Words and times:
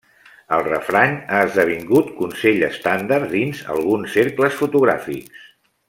El 0.55 0.61
refrany 0.67 1.11
ha 1.35 1.41
esdevingut 1.49 2.09
consell 2.21 2.65
estàndard 2.69 3.31
dins 3.35 3.63
alguns 3.77 4.17
cercles 4.19 4.57
fotogràfics. 4.63 5.47